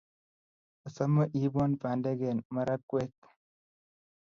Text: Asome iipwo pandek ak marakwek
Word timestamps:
Asome 0.87 1.23
iipwo 1.37 1.61
pandek 1.81 2.19
ak 2.31 2.47
marakwek 2.55 3.15